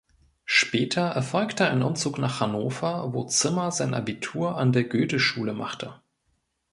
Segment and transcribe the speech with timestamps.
[0.47, 6.01] Später erfolgte ein Umzug nach Hannover, wo Zimmer sein Abitur an der Goetheschule machte.